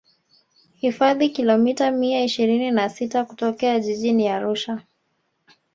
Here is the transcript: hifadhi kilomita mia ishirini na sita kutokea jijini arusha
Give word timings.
hifadhi 0.75 1.29
kilomita 1.29 1.91
mia 1.91 2.23
ishirini 2.23 2.71
na 2.71 2.89
sita 2.89 3.25
kutokea 3.25 3.79
jijini 3.79 4.27
arusha 4.27 4.81